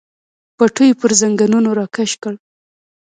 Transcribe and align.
پټو 0.57 0.83
یې 0.87 0.93
پر 0.99 1.11
زنګنونو 1.21 1.69
راکش 1.79 2.11
کړ. 2.21 2.33